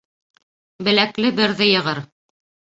[0.87, 2.03] Беләкле берҙе йығыр